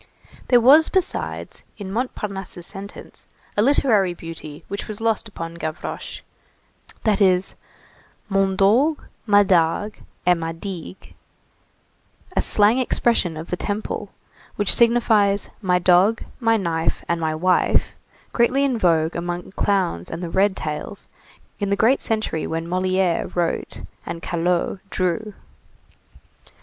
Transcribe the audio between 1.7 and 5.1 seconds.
in Montparnasse's sentence, a literary beauty which was